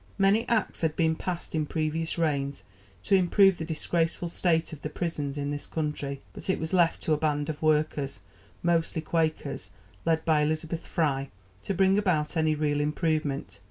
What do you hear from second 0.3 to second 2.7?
acts had been passed in previous reigns